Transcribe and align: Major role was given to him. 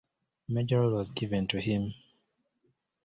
Major 0.47 0.79
role 0.79 0.93
was 0.93 1.11
given 1.11 1.45
to 1.49 1.61
him. 1.61 1.93